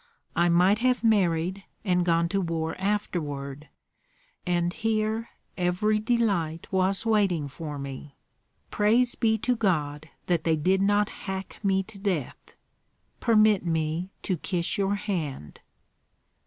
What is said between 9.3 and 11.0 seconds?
to God that they did